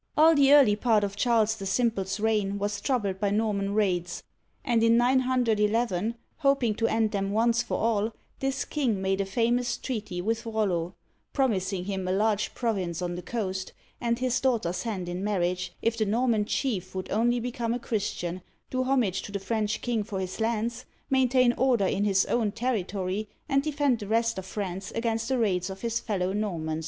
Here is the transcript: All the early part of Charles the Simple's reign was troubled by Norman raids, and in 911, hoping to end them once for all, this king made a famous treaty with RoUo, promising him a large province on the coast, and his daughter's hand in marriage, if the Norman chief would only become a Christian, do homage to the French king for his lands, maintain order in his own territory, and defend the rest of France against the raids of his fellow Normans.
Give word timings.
All 0.17 0.33
the 0.33 0.51
early 0.51 0.75
part 0.75 1.03
of 1.03 1.15
Charles 1.15 1.55
the 1.55 1.67
Simple's 1.67 2.19
reign 2.19 2.57
was 2.57 2.81
troubled 2.81 3.19
by 3.19 3.29
Norman 3.29 3.75
raids, 3.75 4.23
and 4.65 4.81
in 4.81 4.97
911, 4.97 6.15
hoping 6.37 6.73
to 6.73 6.87
end 6.87 7.11
them 7.11 7.29
once 7.29 7.61
for 7.61 7.77
all, 7.77 8.11
this 8.39 8.65
king 8.65 8.99
made 8.99 9.21
a 9.21 9.27
famous 9.27 9.77
treaty 9.77 10.19
with 10.19 10.43
RoUo, 10.43 10.95
promising 11.33 11.85
him 11.85 12.07
a 12.07 12.11
large 12.11 12.55
province 12.55 12.99
on 13.03 13.13
the 13.13 13.21
coast, 13.21 13.73
and 14.01 14.17
his 14.17 14.41
daughter's 14.41 14.81
hand 14.81 15.07
in 15.07 15.23
marriage, 15.23 15.71
if 15.83 15.95
the 15.99 16.05
Norman 16.07 16.45
chief 16.45 16.95
would 16.95 17.11
only 17.11 17.39
become 17.39 17.71
a 17.75 17.77
Christian, 17.77 18.41
do 18.71 18.81
homage 18.81 19.21
to 19.21 19.31
the 19.31 19.37
French 19.37 19.81
king 19.83 20.03
for 20.03 20.19
his 20.19 20.39
lands, 20.39 20.83
maintain 21.11 21.53
order 21.59 21.85
in 21.85 22.05
his 22.05 22.25
own 22.25 22.51
territory, 22.51 23.29
and 23.47 23.61
defend 23.61 23.99
the 23.99 24.07
rest 24.07 24.39
of 24.39 24.47
France 24.47 24.91
against 24.95 25.29
the 25.29 25.37
raids 25.37 25.69
of 25.69 25.81
his 25.81 25.99
fellow 25.99 26.33
Normans. 26.33 26.79